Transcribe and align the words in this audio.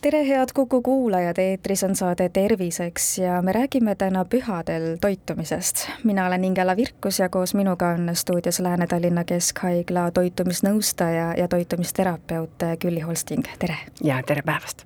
tere, 0.00 0.28
head 0.28 0.48
Kuku 0.54 0.82
kuulajad, 0.82 1.38
eetris 1.38 1.82
on 1.84 1.96
saade 1.96 2.28
Terviseks 2.28 3.18
ja 3.18 3.42
me 3.42 3.52
räägime 3.52 3.94
täna 3.94 4.24
pühadel 4.24 4.96
toitumisest. 5.00 5.88
mina 6.04 6.26
olen 6.26 6.44
Ingela 6.44 6.76
Virkus 6.76 7.18
ja 7.18 7.28
koos 7.28 7.54
minuga 7.54 7.88
on 7.88 8.10
stuudios 8.14 8.60
Lääne-Tallinna 8.60 9.24
Keskhaigla 9.24 10.10
toitumisnõustaja 10.10 11.34
ja 11.38 11.48
toitumisterapeut 11.48 12.50
Külli 12.78 13.00
Holsting, 13.00 13.44
tere! 13.58 13.76
ja 14.02 14.22
tere 14.26 14.42
päevast! 14.42 14.84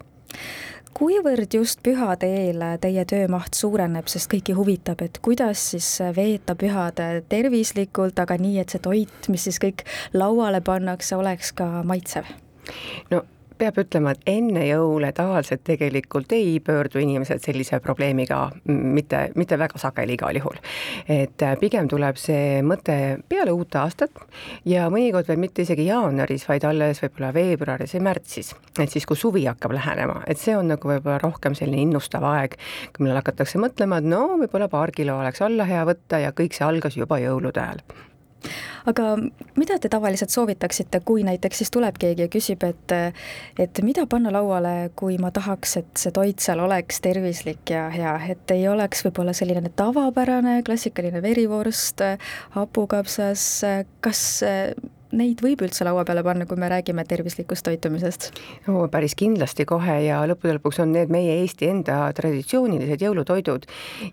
kuivõrd 0.94 1.54
just 1.54 1.80
pühade 1.82 2.26
eel 2.26 2.64
teie 2.80 3.04
töömaht 3.04 3.54
suureneb, 3.54 4.08
sest 4.08 4.32
kõiki 4.32 4.56
huvitab, 4.56 5.00
et 5.02 5.18
kuidas 5.22 5.70
siis 5.70 5.98
veeta 6.16 6.54
pühad 6.54 7.00
tervislikult, 7.28 8.18
aga 8.18 8.36
nii, 8.40 8.58
et 8.58 8.68
see 8.68 8.80
toit, 8.80 9.28
mis 9.28 9.44
siis 9.44 9.60
kõik 9.60 9.84
lauale 10.12 10.60
pannakse, 10.60 11.16
oleks 11.16 11.52
ka 11.52 11.68
maitsev? 11.84 12.24
no 13.10 13.24
peab 13.62 13.78
ütlema, 13.82 14.12
et 14.14 14.26
enne 14.32 14.64
jõule 14.66 15.12
tavaliselt 15.16 15.62
tegelikult 15.66 16.32
ei 16.34 16.58
pöördu 16.64 17.00
inimesed 17.02 17.42
sellise 17.44 17.78
probleemiga 17.84 18.40
mitte, 18.66 19.24
mitte 19.38 19.58
väga 19.60 19.80
sageli 19.80 20.16
igal 20.18 20.38
juhul. 20.38 20.58
et 21.08 21.42
äh, 21.42 21.54
pigem 21.60 21.88
tuleb 21.90 22.18
see 22.20 22.60
mõte 22.66 22.96
peale 23.28 23.54
uut 23.54 23.74
aastat 23.78 24.24
ja 24.68 24.88
mõnikord 24.92 25.28
veel 25.30 25.40
mitte 25.42 25.66
isegi 25.66 25.86
jaanuaris, 25.88 26.46
vaid 26.48 26.66
alles 26.68 27.02
võib-olla 27.04 27.32
veebruaris 27.34 27.96
või 27.96 28.06
märtsis, 28.08 28.54
et 28.78 28.90
siis, 28.90 29.06
kui 29.06 29.18
suvi 29.18 29.46
hakkab 29.46 29.76
lähenema, 29.76 30.22
et 30.26 30.40
see 30.42 30.56
on 30.58 30.72
nagu 30.74 30.88
võib-olla 30.88 31.20
rohkem 31.22 31.56
selline 31.58 31.86
innustav 31.86 32.26
aeg, 32.26 32.56
millal 32.98 33.22
hakatakse 33.22 33.60
mõtlema, 33.62 34.00
et 34.02 34.08
no 34.08 34.24
võib-olla 34.42 34.70
paar 34.72 34.94
kilo 34.94 35.18
oleks 35.20 35.42
alla 35.44 35.68
hea 35.68 35.84
võtta 35.88 36.22
ja 36.22 36.34
kõik 36.36 36.56
see 36.56 36.66
algas 36.66 36.98
juba 36.98 37.20
jõulude 37.22 37.62
ajal 37.62 37.84
aga 38.86 39.16
mida 39.56 39.78
te 39.78 39.90
tavaliselt 39.92 40.30
soovitaksite, 40.34 41.00
kui 41.04 41.24
näiteks 41.26 41.62
siis 41.62 41.70
tuleb 41.74 41.98
keegi 42.00 42.26
ja 42.26 42.30
küsib, 42.32 42.64
et 42.66 42.96
et 43.58 43.82
mida 43.82 44.06
panna 44.06 44.32
lauale, 44.34 44.90
kui 44.96 45.18
ma 45.22 45.30
tahaks, 45.34 45.76
et 45.82 46.02
see 46.04 46.14
toit 46.14 46.40
seal 46.42 46.62
oleks 46.64 47.00
tervislik 47.04 47.74
ja 47.74 47.88
hea, 47.92 48.14
et 48.34 48.54
ei 48.54 48.66
oleks 48.68 49.04
võib-olla 49.06 49.34
selline 49.36 49.70
tavapärane 49.76 50.60
klassikaline 50.66 51.22
verivorst, 51.22 52.02
hapukapsas, 52.56 53.46
kas 54.00 54.24
neid 55.16 55.42
võib 55.44 55.60
üldse 55.66 55.84
laua 55.84 56.04
peale 56.08 56.22
panna, 56.24 56.46
kui 56.48 56.56
me 56.60 56.68
räägime 56.72 57.04
tervislikust 57.08 57.64
toitumisest? 57.66 58.30
no 58.66 58.86
päris 58.92 59.14
kindlasti 59.18 59.66
kohe 59.68 59.98
ja 60.06 60.22
lõppude 60.28 60.56
lõpuks 60.56 60.80
on 60.84 60.94
need 60.96 61.12
meie 61.12 61.34
Eesti 61.42 61.68
enda 61.68 61.98
traditsioonilised 62.16 63.02
jõulutoidud 63.04 63.66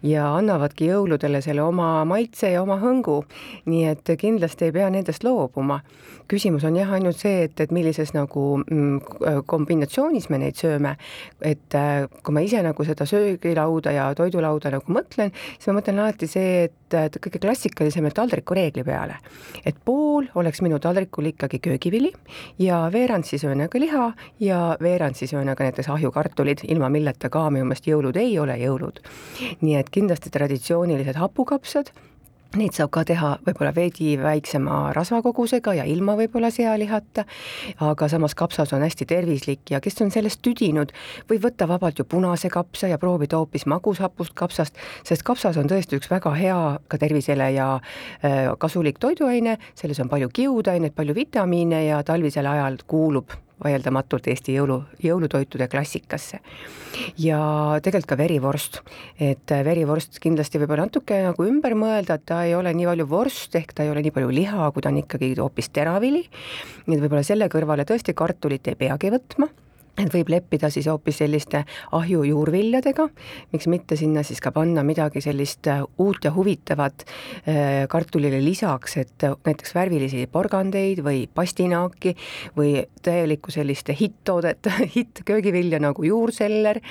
ja 0.07 0.27
annavadki 0.35 0.89
jõuludele 0.89 1.41
selle 1.45 1.63
oma 1.63 2.03
maitse 2.09 2.51
ja 2.51 2.63
oma 2.63 2.79
hõngu. 2.81 3.21
nii 3.65 3.85
et 3.93 4.13
kindlasti 4.19 4.67
ei 4.67 4.75
pea 4.75 4.89
nendest 4.89 5.23
loobuma. 5.23 5.79
küsimus 6.27 6.63
on 6.67 6.75
jah 6.75 6.91
ainult 6.93 7.17
see, 7.17 7.45
et, 7.47 7.59
et 7.59 7.71
millises 7.71 8.13
nagu 8.13 8.59
mm, 8.59 9.43
kombinatsioonis 9.45 10.29
me 10.29 10.41
neid 10.43 10.59
sööme. 10.59 10.97
et 11.41 11.75
äh, 11.75 12.07
kui 12.23 12.33
ma 12.33 12.43
ise 12.43 12.61
nagu 12.65 12.83
seda 12.83 13.05
söögilauda 13.05 13.95
ja 13.95 14.09
toidulauda 14.15 14.75
nagu 14.75 14.93
mõtlen, 14.93 15.31
siis 15.57 15.71
ma 15.71 15.79
mõtlen 15.79 16.03
alati 16.03 16.27
see, 16.27 16.67
et, 16.67 17.17
kõige 17.21 17.39
klassikalisem 17.39 18.07
taldriku 18.13 18.57
reegli 18.57 18.83
peale. 18.83 19.19
et 19.65 19.75
pool 19.85 20.27
oleks 20.35 20.61
minu 20.61 20.79
taldrikul 20.89 21.29
ikkagi 21.31 21.59
köögivili 21.59 22.11
ja 22.59 22.81
veerand 22.93 23.27
siis 23.29 23.45
öönaga 23.45 23.79
liha 23.79 24.11
ja 24.39 24.59
veerand 24.81 25.15
siis 25.15 25.33
öönaga 25.33 25.63
näiteks 25.63 25.89
ahjukartulid, 25.89 26.65
ilma 26.67 26.89
milleta 26.89 27.29
ka 27.29 27.45
minu 27.53 27.69
meelest 27.69 27.87
jõulud 27.87 28.17
ei 28.17 28.39
ole 28.39 28.57
jõulud. 28.57 29.01
nii 29.61 29.75
et 29.79 29.89
kindlasti 29.93 30.33
traditsioonilised 30.33 31.19
hapukapsad 31.21 31.93
Neid 32.57 32.73
saab 32.73 32.89
ka 32.89 33.03
teha 33.05 33.35
võib-olla 33.45 33.69
veidi 33.75 34.15
väiksema 34.17 34.89
rasvakogusega 34.95 35.75
ja 35.77 35.83
ilma 35.85 36.15
võib-olla 36.17 36.49
sealihata, 36.49 37.27
aga 37.85 38.07
samas 38.09 38.33
kapsas 38.33 38.71
on 38.73 38.81
hästi 38.81 39.05
tervislik 39.05 39.69
ja 39.69 39.77
kes 39.77 40.01
on 40.01 40.09
sellest 40.09 40.41
tüdinud, 40.41 40.89
võib 41.29 41.43
võtta 41.45 41.67
vabalt 41.69 42.01
ju 42.01 42.07
punase 42.09 42.49
kapsa 42.49 42.89
ja 42.89 42.97
proovida 42.97 43.37
hoopis 43.37 43.67
magushapust 43.69 44.33
kapsast, 44.33 44.81
sest 45.05 45.25
kapsas 45.27 45.59
on 45.61 45.69
tõesti 45.69 45.99
üks 45.99 46.09
väga 46.09 46.33
hea 46.39 46.57
ka 46.89 46.97
tervisele 46.97 47.51
ja 47.53 47.67
äh, 47.77 48.49
kasulik 48.57 48.97
toiduaine, 48.97 49.59
selles 49.77 50.01
on 50.01 50.09
palju 50.09 50.31
kiudainet, 50.33 50.97
palju 50.97 51.13
vitamiine 51.21 51.83
ja 51.85 52.01
talvisel 52.01 52.49
ajal 52.49 52.81
kuulub 52.89 53.37
vaieldamatult 53.63 54.27
Eesti 54.31 54.55
jõulu, 54.55 54.79
jõulutoitude 55.03 55.67
klassikasse. 55.71 56.39
ja 57.17 57.39
tegelikult 57.83 58.09
ka 58.09 58.17
verivorst, 58.17 58.81
et 59.19 59.53
verivorst 59.65 60.19
kindlasti 60.19 60.59
võib-olla 60.59 60.87
natuke 60.87 61.21
nagu 61.27 61.45
ümber 61.45 61.75
mõelda, 61.77 62.17
et 62.17 62.25
ta 62.25 62.43
ei 62.47 62.55
ole 62.55 62.73
nii 62.73 62.89
palju 62.89 63.07
vorst, 63.09 63.55
ehk 63.55 63.73
ta 63.73 63.85
ei 63.85 63.93
ole 63.93 64.03
nii 64.05 64.15
palju 64.15 64.29
liha, 64.33 64.71
kui 64.73 64.81
ta 64.81 64.89
on 64.89 65.01
ikkagi 65.03 65.33
hoopis 65.39 65.69
teravili, 65.75 66.25
nii 66.87 66.97
et 66.97 67.03
võib-olla 67.03 67.23
selle 67.23 67.49
kõrvale 67.51 67.85
tõesti 67.85 68.15
kartulit 68.17 68.67
ei 68.67 68.79
peagi 68.79 69.11
võtma 69.13 69.49
et 69.97 70.13
võib 70.13 70.29
leppida 70.31 70.69
siis 70.73 70.87
hoopis 70.89 71.19
selliste 71.21 71.63
ahju 71.95 72.23
juurviljadega, 72.27 73.07
miks 73.53 73.67
mitte 73.71 73.97
sinna 73.99 74.23
siis 74.27 74.41
ka 74.43 74.51
panna 74.55 74.83
midagi 74.87 75.21
sellist 75.23 75.67
äh, 75.67 75.83
uut 75.99 76.25
ja 76.25 76.33
huvitavat 76.35 77.05
äh, 77.05 77.87
kartulile 77.89 78.41
lisaks, 78.43 78.97
et 79.01 79.27
näiteks 79.45 79.75
värvilisi 79.75 80.27
porgandeid 80.31 81.03
või 81.05 81.25
pastinaaki 81.33 82.15
või 82.57 82.85
täielikku 83.03 83.51
sellist 83.55 83.91
hitt-toodet, 83.99 84.71
hitt-köögivilja 84.95 85.81
nagu 85.83 86.05
juurseller, 86.05 86.81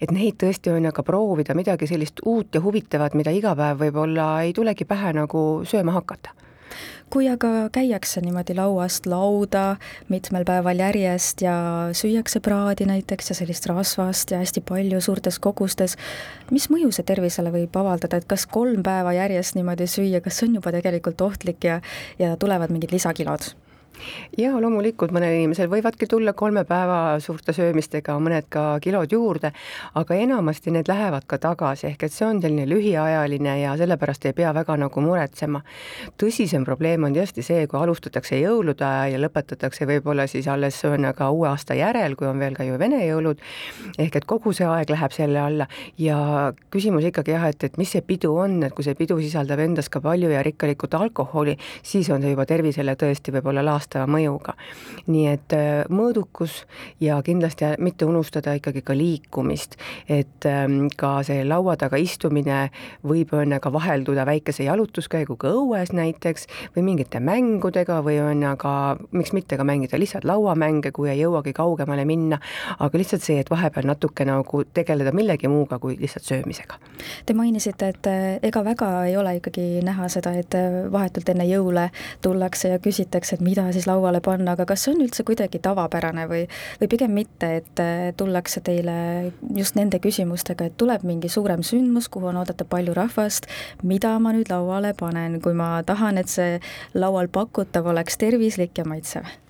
et 0.00 0.14
neid 0.14 0.38
tõesti 0.42 0.74
on 0.74 0.90
aga 0.92 1.06
proovida 1.06 1.56
midagi 1.58 1.88
sellist 1.90 2.22
uut 2.26 2.54
ja 2.54 2.62
huvitavat, 2.64 3.16
mida 3.18 3.34
iga 3.34 3.56
päev 3.58 3.82
võib-olla 3.86 4.28
ei 4.46 4.54
tulegi 4.56 4.86
pähe 4.88 5.14
nagu 5.16 5.62
sööma 5.68 5.98
hakata 5.98 6.42
kui 7.12 7.28
aga 7.28 7.68
käiakse 7.72 8.22
niimoodi 8.24 8.56
lauast 8.56 9.06
lauda 9.06 9.76
mitmel 10.12 10.46
päeval 10.48 10.80
järjest 10.80 11.42
ja 11.44 11.54
süüakse 11.96 12.40
praadi 12.40 12.86
näiteks 12.88 13.32
ja 13.32 13.36
sellist 13.36 13.66
rasvast 13.70 14.32
ja 14.32 14.40
hästi 14.42 14.64
palju 14.68 15.00
suurtes 15.00 15.38
kogustes, 15.42 15.98
mis 16.50 16.70
mõju 16.72 16.92
see 16.92 17.06
tervisele 17.08 17.52
võib 17.54 17.76
avaldada, 17.76 18.20
et 18.20 18.28
kas 18.28 18.46
kolm 18.46 18.82
päeva 18.86 19.12
järjest 19.16 19.58
niimoodi 19.58 19.90
süüa, 19.90 20.22
kas 20.24 20.40
see 20.40 20.48
on 20.48 20.60
juba 20.60 20.72
tegelikult 20.72 21.20
ohtlik 21.20 21.68
ja, 21.68 21.80
ja 22.18 22.36
tulevad 22.36 22.72
mingid 22.72 22.94
lisakilod? 22.94 23.52
Jaa, 24.38 24.60
loomulikult 24.60 25.12
mõnel 25.14 25.36
inimesel 25.36 25.68
võivadki 25.70 26.06
tulla 26.10 26.32
kolme 26.32 26.64
päeva 26.68 27.18
suurte 27.20 27.52
söömistega 27.52 28.16
mõned 28.22 28.48
ka 28.52 28.78
kilod 28.82 29.12
juurde, 29.12 29.52
aga 29.98 30.16
enamasti 30.16 30.72
need 30.74 30.88
lähevad 30.88 31.26
ka 31.28 31.38
tagasi, 31.42 31.86
ehk 31.92 32.06
et 32.06 32.14
see 32.14 32.26
on 32.26 32.40
selline 32.42 32.66
lühiajaline 32.68 33.54
ja 33.60 33.76
sellepärast 33.78 34.26
ei 34.26 34.36
pea 34.36 34.52
väga 34.54 34.76
nagu 34.80 35.04
muretsema. 35.04 35.62
tõsisem 36.18 36.64
probleem 36.64 37.04
on 37.04 37.14
tõesti 37.14 37.44
see, 37.44 37.66
kui 37.66 37.80
alustatakse 37.80 38.40
jõulude 38.40 38.84
ajal 38.86 39.16
ja 39.16 39.22
lõpetatakse 39.22 39.86
võib-olla 39.86 40.26
siis 40.26 40.48
alles 40.48 40.80
ühesõnaga 40.82 41.30
uue 41.30 41.48
aasta 41.48 41.74
järel, 41.74 42.16
kui 42.16 42.26
on 42.26 42.38
veel 42.38 42.56
ka 42.56 42.64
ju 42.64 42.78
vene 42.78 43.04
jõulud, 43.06 43.40
ehk 43.98 44.16
et 44.16 44.28
kogu 44.28 44.52
see 44.56 44.66
aeg 44.66 44.90
läheb 44.90 45.12
selle 45.12 45.40
alla 45.40 45.68
ja 45.98 46.52
küsimus 46.72 47.04
ikkagi 47.08 47.36
jah, 47.36 47.48
et, 47.50 47.64
et 47.64 47.78
mis 47.78 47.90
see 47.90 48.02
pidu 48.06 48.34
on, 48.36 48.62
et 48.62 48.74
kui 48.74 48.84
see 48.84 48.96
pidu 48.98 49.18
sisaldab 49.20 49.60
endas 49.62 49.88
ka 49.92 50.00
palju 50.00 50.30
ja 50.32 50.42
rikkalikut 50.42 50.94
alkoholi, 50.94 51.58
siis 51.82 52.10
on 52.10 52.22
see 52.22 52.32
juba 52.34 52.46
tervisele 52.48 52.96
tõesti 52.98 53.34
võib-olla 53.34 53.64
laastav 53.64 53.81
taastava 53.82 54.06
mõjuga. 54.10 54.54
nii 55.06 55.26
et 55.26 55.52
äh, 55.56 55.84
mõõdukus 55.90 56.62
ja 57.00 57.16
kindlasti 57.22 57.72
mitte 57.82 58.06
unustada 58.06 58.54
ikkagi 58.54 58.82
ka 58.86 58.94
liikumist, 58.94 59.74
et 60.08 60.46
ähm, 60.46 60.86
ka 60.96 61.22
see 61.26 61.42
laua 61.44 61.74
taga 61.76 61.98
istumine 61.98 62.70
võib 63.02 63.32
on 63.34 63.56
aga 63.56 63.72
vahelduda 63.72 64.26
väikese 64.26 64.64
jalutuskäiguga 64.68 65.50
õues 65.50 65.92
näiteks 65.92 66.46
või 66.76 66.84
mingite 66.92 67.20
mängudega 67.20 67.98
või 68.06 68.20
on 68.22 68.44
aga 68.46 68.96
miks 69.10 69.32
mitte 69.32 69.58
ka 69.58 69.66
mängida 69.66 69.98
lihtsalt 69.98 70.24
lauamänge, 70.24 70.92
kui 70.92 71.10
ei 71.10 71.18
jõuagi 71.24 71.52
kaugemale 71.56 72.04
minna, 72.06 72.38
aga 72.78 72.98
lihtsalt 72.98 73.26
see, 73.26 73.40
et 73.42 73.50
vahepeal 73.50 73.88
natuke 73.90 74.24
nagu 74.28 74.62
tegeleda 74.74 75.12
millegi 75.12 75.50
muuga 75.50 75.80
kui 75.82 75.98
lihtsalt 75.98 76.28
söömisega. 76.28 76.78
Te 77.26 77.34
mainisite, 77.34 77.90
et 77.90 78.06
äh, 78.06 78.38
ega 78.42 78.62
väga 78.64 78.92
ei 79.10 79.16
ole 79.18 79.34
ikkagi 79.40 79.82
näha 79.82 80.08
seda, 80.12 80.36
et 80.38 80.54
äh, 80.54 80.84
vahetult 80.92 81.34
enne 81.34 81.48
jõule 81.50 81.88
tullakse 82.22 82.70
ja 82.70 82.78
küsitakse, 82.82 83.36
et 83.36 83.44
mida 83.44 83.66
siis 83.72 83.86
lauale 83.88 84.20
panna, 84.24 84.56
aga 84.56 84.66
kas 84.68 84.86
see 84.86 84.94
on 84.94 85.04
üldse 85.04 85.24
kuidagi 85.26 85.60
tavapärane 85.62 86.26
või, 86.30 86.46
või 86.80 86.90
pigem 86.92 87.14
mitte, 87.16 87.50
et 87.60 87.82
äh, 87.82 88.10
tullakse 88.16 88.62
teile 88.64 88.96
just 89.56 89.78
nende 89.78 90.00
küsimustega, 90.02 90.70
et 90.70 90.78
tuleb 90.80 91.06
mingi 91.08 91.30
suurem 91.32 91.64
sündmus, 91.66 92.10
kuhu 92.12 92.30
on 92.32 92.42
oodata 92.42 92.66
palju 92.68 92.96
rahvast, 92.96 93.48
mida 93.82 94.14
ma 94.22 94.34
nüüd 94.36 94.52
lauale 94.52 94.94
panen, 94.98 95.40
kui 95.44 95.56
ma 95.56 95.74
tahan, 95.86 96.20
et 96.22 96.32
see 96.32 96.58
laual 96.94 97.30
pakutav 97.32 97.88
oleks 97.92 98.20
tervislik 98.20 98.78
ja 98.78 98.88
maitsev? 98.88 99.41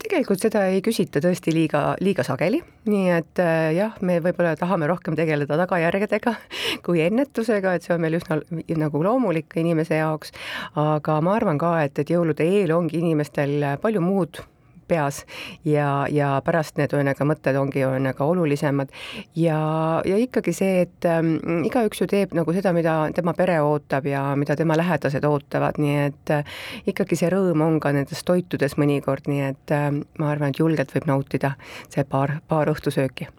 Tegelikult 0.00 0.42
seda 0.42 0.66
ei 0.70 0.82
küsita 0.84 1.22
tõesti 1.22 1.54
liiga, 1.54 1.82
liiga 2.02 2.24
sageli, 2.26 2.60
nii 2.90 3.08
et 3.14 3.42
äh, 3.42 3.70
jah, 3.76 3.96
me 4.06 4.18
võib-olla 4.24 4.54
tahame 4.60 4.88
rohkem 4.90 5.16
tegeleda 5.18 5.58
tagajärgedega 5.62 6.34
kui 6.86 7.02
ennetusega, 7.06 7.74
et 7.76 7.86
see 7.86 7.96
on 7.96 8.04
meil 8.04 8.18
üsna 8.20 8.40
nagu 8.80 9.04
loomulik 9.04 9.58
inimese 9.60 10.00
jaoks, 10.00 10.34
aga 10.80 11.20
ma 11.24 11.36
arvan 11.38 11.60
ka, 11.60 11.76
et, 11.86 11.98
et 12.02 12.14
jõulude 12.16 12.46
eel 12.46 12.74
ongi 12.76 13.00
inimestel 13.02 13.76
palju 13.82 14.04
muud 14.04 14.42
peas 14.90 15.22
ja, 15.66 16.06
ja 16.10 16.32
pärast 16.44 16.78
need 16.80 16.92
ühesõnaga 16.94 17.26
mõtted 17.28 17.58
ongi 17.60 17.84
ühesõnaga 17.84 18.26
olulisemad. 18.26 18.92
Ja, 19.38 19.60
ja 20.06 20.18
ikkagi 20.20 20.54
see, 20.56 20.84
et 20.86 21.08
ähm, 21.08 21.36
igaüks 21.68 22.02
ju 22.02 22.08
teeb 22.10 22.34
nagu 22.36 22.54
seda, 22.56 22.74
mida 22.76 22.96
tema 23.16 23.34
pere 23.38 23.60
ootab 23.64 24.08
ja 24.10 24.24
mida 24.40 24.56
tema 24.58 24.78
lähedased 24.80 25.24
ootavad, 25.26 25.80
nii 25.82 25.98
et 26.08 26.34
äh, 26.34 26.56
ikkagi 26.90 27.18
see 27.18 27.30
rõõm 27.32 27.64
on 27.66 27.80
ka 27.82 27.94
nendes 27.96 28.24
toitudes 28.26 28.76
mõnikord, 28.80 29.30
nii 29.30 29.46
et 29.52 29.76
äh, 29.76 29.90
ma 30.18 30.32
arvan, 30.32 30.54
et 30.54 30.62
julgelt 30.62 30.94
võib 30.96 31.10
nautida 31.10 31.54
see 31.88 32.04
paar, 32.08 32.38
paar 32.48 32.72
õhtusööki 32.72 33.30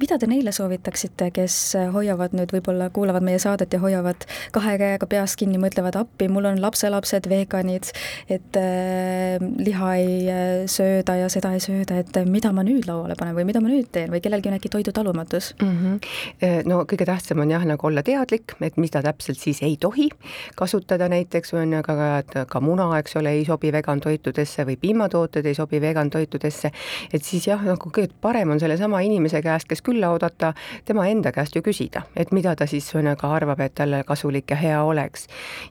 mida 0.00 0.18
te 0.18 0.28
neile 0.30 0.52
soovitaksite, 0.54 1.30
kes 1.36 1.56
hoiavad 1.94 2.36
nüüd, 2.36 2.52
võib-olla 2.54 2.90
kuulavad 2.94 3.24
meie 3.26 3.38
saadet 3.42 3.72
ja 3.72 3.80
hoiavad 3.82 4.26
kahe 4.54 4.76
käega 4.80 5.08
peast 5.10 5.38
kinni, 5.40 5.58
mõtlevad 5.62 5.98
appi, 6.00 6.28
mul 6.32 6.48
on 6.50 6.60
lapselapsed 6.62 7.28
veganid, 7.30 7.90
et 8.32 8.58
äh, 8.60 9.40
liha 9.40 9.92
ei 10.00 10.16
äh, 10.30 10.64
sööda 10.70 11.16
ja 11.20 11.30
seda 11.32 11.52
ei 11.56 11.62
sööda, 11.62 12.00
et 12.02 12.20
mida 12.28 12.52
ma 12.54 12.64
nüüd 12.66 12.88
lauale 12.88 13.16
panen 13.18 13.36
või 13.36 13.46
mida 13.48 13.62
ma 13.64 13.70
nüüd 13.70 13.90
teen 13.92 14.10
või 14.12 14.22
kellelgi 14.24 14.50
on 14.50 14.58
äkki 14.58 14.70
toidutalumatus 14.72 15.52
mm? 15.60 15.76
-hmm. 15.76 16.68
no 16.68 16.82
kõige 16.88 17.06
tähtsam 17.08 17.42
on 17.44 17.50
jah, 17.50 17.64
nagu 17.66 17.86
olla 17.86 18.02
teadlik, 18.06 18.56
et 18.60 18.76
mida 18.80 19.02
täpselt 19.02 19.40
siis 19.40 19.62
ei 19.62 19.76
tohi 19.80 20.08
kasutada 20.56 21.08
näiteks, 21.08 21.54
on 21.54 21.72
ju, 21.72 21.82
ka, 21.86 22.46
ka 22.48 22.60
muna, 22.60 22.88
eks 22.98 23.16
ole, 23.16 23.32
ei 23.38 23.44
sobi 23.44 23.72
vegan 23.72 24.00
toitudesse 24.00 24.66
või 24.68 24.76
piimatooted 24.80 25.46
ei 25.46 25.54
sobi 25.54 25.80
vegan 25.80 26.10
toitudesse, 26.10 26.70
et 27.12 27.24
siis 27.24 27.46
jah, 27.48 27.62
nagu 27.62 27.90
kõige 27.90 28.14
parem 28.20 28.50
on 28.54 28.60
sellesama 28.60 29.00
inimese 29.06 29.42
käest 29.42 29.55
käest, 29.56 29.68
kes 29.68 29.82
külla 29.82 30.10
oodata, 30.12 30.52
tema 30.84 31.06
enda 31.08 31.32
käest 31.32 31.56
ju 31.56 31.62
küsida, 31.64 32.04
et 32.16 32.32
mida 32.32 32.54
ta 32.56 32.66
siis 32.68 32.86
ühesõnaga 32.92 33.30
arvab, 33.36 33.60
et 33.64 33.74
talle 33.76 34.02
kasulik 34.06 34.50
ja 34.50 34.56
hea 34.56 34.82
oleks. 34.84 35.26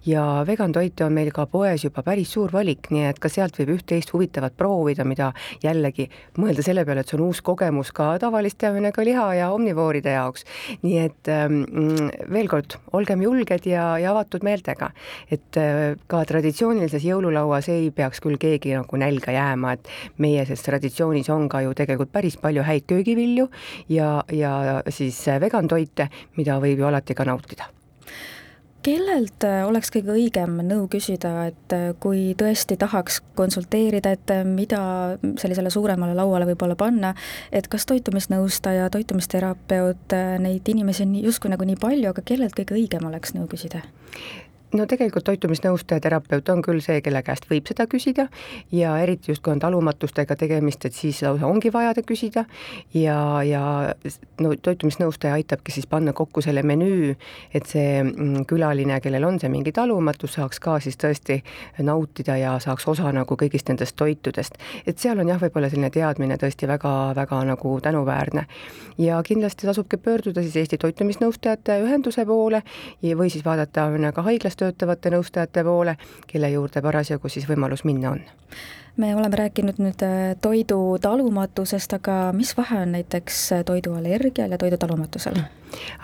ja 0.06 0.44
vegan 0.48 0.72
toite 0.72 1.06
on 1.06 1.14
meil 1.14 1.32
ka 1.32 1.46
poes 1.46 1.84
juba 1.84 2.04
päris 2.04 2.32
suur 2.34 2.52
valik, 2.52 2.90
nii 2.92 3.06
et 3.10 3.20
ka 3.20 3.30
sealt 3.30 3.58
võib 3.60 3.76
üht-teist 3.78 4.14
huvitavat 4.14 4.56
proovida, 4.58 5.04
mida 5.06 5.32
jällegi 5.64 6.10
mõelda 6.38 6.64
selle 6.64 6.86
peale, 6.86 7.02
et 7.02 7.10
see 7.10 7.18
on 7.20 7.28
uus 7.28 7.42
kogemus 7.42 7.92
ka 7.92 8.18
tavaliste 8.20 8.70
ühesõnaga 8.70 9.06
liha 9.06 9.28
ja 9.40 9.52
omnivooride 9.54 10.16
jaoks. 10.16 10.46
nii 10.82 10.98
et 11.00 11.30
ähm, 11.30 11.64
veel 12.32 12.48
kord, 12.48 12.78
olgem 12.94 13.22
julged 13.22 13.66
ja, 13.66 13.98
ja 14.02 14.12
avatud 14.12 14.44
meeltega, 14.44 14.92
et 15.32 15.58
äh, 15.58 15.96
ka 16.08 16.24
traditsioonilises 16.26 17.06
jõululauas 17.06 17.70
ei 17.70 17.92
peaks 17.92 18.22
küll 18.24 18.40
keegi 18.42 18.76
nagu 18.76 18.98
nälga 18.98 19.32
jääma, 19.36 19.76
et 19.78 19.90
meie 20.18 20.46
selles 20.46 20.66
traditsioonis 20.66 21.30
on 21.30 21.50
ka 21.50 21.62
ju 21.66 21.74
tegelikult 21.78 22.12
päris 22.12 22.38
palju 22.38 22.64
häid 22.66 22.86
köögivilju 22.90 23.50
ja, 23.90 24.24
ja 24.32 24.82
siis 24.90 25.22
vegan 25.42 25.68
toite, 25.68 26.10
mida 26.38 26.60
võib 26.60 26.84
ju 26.84 26.88
alati 26.92 27.16
ka 27.18 27.26
nautida 27.28 27.72
kellelt 28.86 29.44
äh, 29.46 29.64
oleks 29.66 29.90
kõige 29.94 30.14
õigem 30.14 30.60
nõu 30.66 30.86
küsida, 30.92 31.48
et 31.50 31.74
äh, 31.74 31.88
kui 32.02 32.34
tõesti 32.38 32.78
tahaks 32.82 33.22
konsulteerida, 33.38 34.14
et 34.16 34.34
äh, 34.34 34.44
mida 34.46 34.82
sellisele 35.42 35.72
suuremale 35.74 36.14
lauale 36.18 36.48
võib-olla 36.52 36.78
panna, 36.80 37.16
et 37.56 37.70
kas 37.72 37.88
toitumisnõustaja, 37.90 38.92
toitumisterapeut, 38.94 40.18
neid 40.44 40.74
inimesi 40.74 41.06
on 41.06 41.16
justkui 41.24 41.54
nagu 41.54 41.66
nii 41.68 41.80
palju, 41.82 42.12
aga 42.12 42.26
kellelt 42.26 42.58
kõige 42.58 42.78
õigem 42.78 43.08
oleks 43.10 43.34
nõu 43.38 43.50
küsida? 43.50 43.82
No 44.76 44.86
tegelikult 44.90 45.26
toitumisnõustaja, 45.28 46.02
terapeut 46.04 46.50
on 46.52 46.62
küll 46.66 46.82
see, 46.84 47.00
kelle 47.06 47.22
käest 47.26 47.48
võib 47.50 47.68
seda 47.70 47.86
küsida 47.90 48.28
ja 48.76 48.96
eriti 49.02 49.32
just, 49.32 49.44
kui 49.46 49.54
on 49.54 49.62
talumatustega 49.64 50.36
tegemist, 50.40 50.86
et 50.88 50.96
siis 50.98 51.22
lausa 51.26 51.48
ongi 51.48 51.72
vaja 51.74 51.94
ta 51.96 52.04
küsida 52.06 52.46
ja, 52.94 53.18
ja 53.46 53.64
no 54.44 54.54
toitumisnõustaja 54.68 55.38
aitabki 55.40 55.74
siis 55.76 55.88
panna 55.88 56.14
kokku 56.14 56.44
selle 56.46 56.64
menüü, 56.68 57.14
et 57.54 57.70
see 57.70 58.02
mm, 58.04 58.46
külaline, 58.50 59.00
kellel 59.04 59.28
on 59.28 59.40
see 59.42 59.52
mingi 59.54 59.74
talumatus, 59.76 60.36
saaks 60.40 60.60
ka 60.64 60.78
siis 60.84 61.00
tõesti 61.02 61.42
nautida 61.86 62.38
ja 62.42 62.56
saaks 62.64 62.88
osa 62.92 63.12
nagu 63.16 63.40
kõigist 63.40 63.72
nendest 63.72 63.96
toitudest. 64.00 64.60
et 64.86 65.00
seal 65.00 65.20
on 65.20 65.32
jah, 65.32 65.42
võib-olla 65.42 65.70
selline 65.72 65.92
teadmine 65.94 66.38
tõesti 66.42 66.68
väga-väga 66.70 67.44
nagu 67.52 67.78
tänuväärne. 67.82 68.46
ja 68.98 69.22
kindlasti 69.24 69.68
tasubki 69.68 69.98
pöörduda 69.98 70.42
siis 70.42 70.56
Eesti 70.56 70.78
Toitumisnõustajate 70.78 71.80
Ühenduse 71.84 72.26
poole 72.26 72.62
või 73.04 73.30
siis 73.30 73.46
vaadata 73.46 73.90
ka 74.16 74.22
haiglas 74.22 74.56
töötavate 74.66 75.14
nõustajate 75.14 75.64
poole, 75.64 75.98
kelle 76.28 76.50
juurde 76.54 76.82
parasjagu 76.82 77.30
siis 77.30 77.48
võimalus 77.50 77.86
minna 77.86 78.18
on 78.18 78.26
me 78.98 79.16
oleme 79.16 79.36
rääkinud 79.36 79.80
nüüd 79.82 80.04
äh, 80.06 80.36
toidu 80.42 80.98
talumatusest, 81.02 81.98
aga 81.98 82.32
mis 82.36 82.56
vahe 82.58 82.80
on 82.86 82.96
näiteks 82.96 83.42
äh, 83.52 83.64
toiduallergial 83.68 84.52
ja 84.52 84.58
toidu 84.58 84.78
talumatusel? 84.78 85.44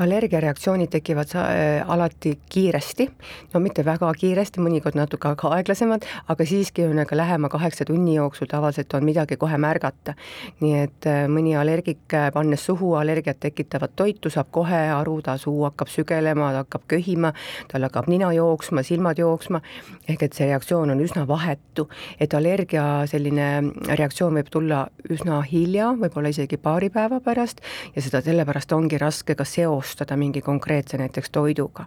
allergiareaktsioonid 0.03 0.89
tekivad 0.91 1.31
äh, 1.39 1.89
alati 1.91 2.33
kiiresti, 2.49 3.05
no 3.53 3.59
mitte 3.63 3.85
väga 3.87 4.09
kiiresti, 4.19 4.59
mõnikord 4.59 4.97
natuke 4.99 5.31
ka 5.39 5.51
aeglasemad, 5.55 6.03
aga 6.27 6.47
siiski 6.47 6.83
ühesõnaga 6.83 7.15
lähema 7.15 7.49
kaheksa 7.49 7.87
tunni 7.87 8.17
jooksul 8.17 8.49
tavaliselt 8.51 8.91
on 8.97 9.05
midagi 9.07 9.37
kohe 9.39 9.57
märgata. 9.57 10.17
nii 10.59 10.73
et 10.81 11.07
mõni 11.31 11.55
allergik, 11.55 12.03
pannes 12.33 12.65
suhu 12.65 12.93
allergiat 12.99 13.39
tekitavat 13.39 13.95
toitu, 13.95 14.29
saab 14.29 14.51
kohe 14.51 14.81
aru, 14.91 15.21
ta 15.21 15.37
suu 15.37 15.63
hakkab 15.63 15.87
sügelema, 15.87 16.51
ta 16.51 16.65
hakkab 16.65 16.83
köhima, 16.87 17.31
tal 17.71 17.87
hakkab 17.87 18.11
nina 18.11 18.33
jooksma, 18.35 18.83
silmad 18.83 19.23
jooksma, 19.23 19.61
ehk 20.09 20.27
et 20.27 20.35
see 20.35 20.51
reaktsioon 20.51 20.91
on 20.91 20.99
üsna 20.99 21.23
vahetu, 21.27 21.87
et 22.19 22.33
allergia 22.33 22.80
selline 23.09 23.47
reaktsioon 23.87 24.35
võib 24.39 24.49
tulla 24.51 24.81
üsna 25.09 25.41
hilja, 25.47 25.91
võib-olla 25.99 26.31
isegi 26.33 26.57
paari 26.61 26.89
päeva 26.93 27.19
pärast 27.23 27.61
ja 27.95 28.03
seda 28.03 28.21
sellepärast 28.25 28.71
ongi 28.75 28.99
raske 29.01 29.35
kas 29.35 29.55
seostada 29.57 30.17
mingi 30.17 30.41
konkreetse 30.41 30.99
näiteks 31.01 31.31
toiduga. 31.31 31.85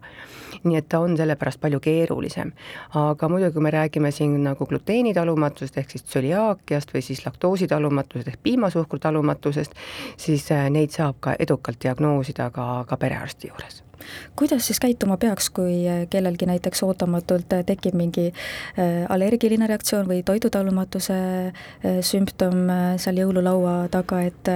nii 0.64 0.76
et 0.78 0.86
ta 0.88 1.00
on 1.04 1.16
sellepärast 1.16 1.60
palju 1.60 1.80
keerulisem. 1.80 2.52
aga 2.94 3.28
muidugi, 3.28 3.52
kui 3.52 3.62
me 3.62 3.70
räägime 3.70 4.10
siin 4.10 4.36
nagu 4.44 4.66
gluteenitalumatusest 4.66 5.78
ehk 5.78 5.90
siis 5.90 6.04
tsöliaakiast 6.04 6.94
või 6.94 7.02
siis 7.02 7.26
laktoositalumatusest 7.26 8.28
ehk 8.28 8.42
piimasuhkru 8.42 8.98
talumatusest, 8.98 9.72
siis 10.16 10.50
äh, 10.52 10.70
neid 10.70 10.90
saab 10.90 11.16
ka 11.20 11.36
edukalt 11.38 11.82
diagnoosida 11.82 12.50
ka, 12.50 12.84
ka 12.88 12.96
perearsti 12.96 13.48
juures 13.48 13.84
kuidas 14.36 14.66
siis 14.66 14.80
käituma 14.80 15.16
peaks, 15.16 15.50
kui 15.50 15.88
äh, 15.88 16.04
kellelgi 16.10 16.46
näiteks 16.46 16.82
ootamatult 16.86 17.52
äh, 17.52 17.64
tekib 17.66 17.96
mingi 17.98 18.26
äh, 18.30 19.04
allergiline 19.08 19.66
reaktsioon 19.70 20.08
või 20.08 20.22
toidutalumatuse 20.26 21.16
sümptom 22.04 22.68
seal 23.00 23.18
jõululaua 23.18 23.88
taga, 23.92 24.20
et 24.28 24.48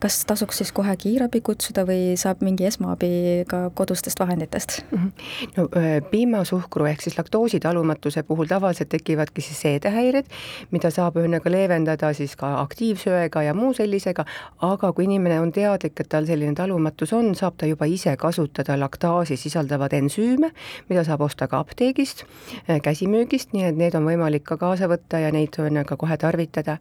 kas 0.00 0.18
tasuks 0.28 0.60
siis 0.60 0.72
kohe 0.76 0.92
kiirabi 1.00 1.40
kutsuda 1.44 1.84
või 1.88 2.16
saab 2.20 2.42
mingi 2.44 2.66
esmaabi 2.68 3.10
ka 3.50 3.62
kodustest 3.74 4.20
vahenditest? 4.20 4.80
Mhm. 4.90 5.08
no 5.56 5.68
piimasuhkru 6.10 6.86
ehk 6.90 7.04
siis 7.04 7.18
laktoositalumatuse 7.18 8.22
puhul 8.28 8.48
tavaliselt 8.50 8.90
tekivadki 8.92 9.44
siis 9.44 9.60
seedehäired, 9.64 10.28
mida 10.70 10.90
saab 10.94 11.16
ühesõnaga 11.20 11.52
leevendada 11.52 12.12
siis 12.16 12.36
ka 12.36 12.52
aktiivsöega 12.60 13.42
ja 13.42 13.54
muu 13.54 13.72
sellisega, 13.76 14.24
aga 14.66 14.92
kui 14.92 15.06
inimene 15.06 15.40
on 15.40 15.52
teadlik, 15.52 16.00
et 16.00 16.08
tal 16.10 16.26
selline 16.26 16.54
talumatus 16.58 17.12
on, 17.16 17.34
saab 17.38 17.58
ta 17.60 17.68
juba 17.70 17.86
ise 17.90 18.16
kasutada 18.20 18.76
laktaasi 18.90 19.36
sisaldavad 19.36 19.92
ensüüme, 19.92 20.50
mida 20.88 21.04
saab 21.04 21.20
osta 21.20 21.48
ka 21.48 21.60
apteegist, 21.62 22.24
äh, 22.68 22.80
käsimüügist, 22.82 23.52
nii 23.52 23.68
et 23.70 23.76
need 23.78 23.94
on 23.94 24.04
võimalik 24.04 24.44
ka 24.44 24.56
kaasa 24.56 24.88
võtta 24.90 25.20
ja 25.22 25.30
neid 25.32 25.56
on 25.58 25.84
ka 25.86 25.96
kohe 25.96 26.16
tarvitada. 26.16 26.78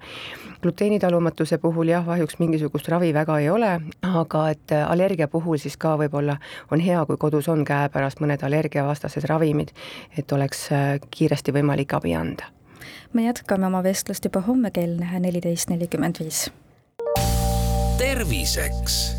gluteenitalumatuse 0.61 1.57
puhul 1.57 1.87
jah, 1.87 2.05
kahjuks 2.05 2.39
mingisugust 2.39 2.87
ravi 2.87 3.13
väga 3.13 3.39
ei 3.39 3.49
ole, 3.49 3.81
aga 4.01 4.49
et 4.49 4.71
äh, 4.71 4.91
allergia 4.91 5.27
puhul 5.27 5.57
siis 5.57 5.77
ka 5.77 5.95
võib-olla 5.97 6.37
on 6.71 6.79
hea, 6.79 7.05
kui 7.05 7.17
kodus 7.17 7.47
on 7.47 7.65
käepärast 7.65 8.19
mõned 8.19 8.43
allergiavastased 8.43 9.23
ravimid, 9.29 9.71
et 10.17 10.31
oleks 10.31 10.71
äh, 10.71 10.99
kiiresti 11.11 11.51
võimalik 11.51 11.93
abi 11.93 12.15
anda 12.15 12.51
me 13.13 13.25
jätkame 13.25 13.67
oma 13.67 13.83
vestlust 13.83 14.25
juba 14.25 14.41
homme 14.41 14.71
kell 14.71 14.99
neliteist 15.19 15.69
nelikümmend 15.69 16.19
viis. 16.19 16.51
terviseks 17.97 19.18